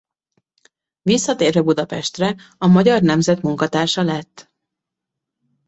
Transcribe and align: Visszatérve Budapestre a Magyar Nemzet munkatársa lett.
Visszatérve 1.01 1.61
Budapestre 1.61 2.35
a 2.57 2.67
Magyar 2.67 3.01
Nemzet 3.01 3.41
munkatársa 3.41 4.01
lett. 4.03 4.51